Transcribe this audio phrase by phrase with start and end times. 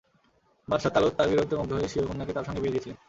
[0.67, 2.97] বাদশাহ তালুত তাঁর বীরত্বে মুগ্ধ হয়ে স্বীয় কন্যাকে তাঁর সঙ্গে বিয়ে দিয়েছিলেন।